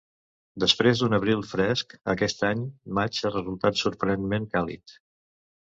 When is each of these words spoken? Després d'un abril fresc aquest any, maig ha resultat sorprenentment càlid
Després 0.61 1.01
d'un 1.03 1.15
abril 1.17 1.43
fresc 1.51 1.93
aquest 2.15 2.41
any, 2.49 2.65
maig 3.01 3.23
ha 3.31 3.35
resultat 3.37 3.83
sorprenentment 3.85 4.53
càlid 4.57 4.99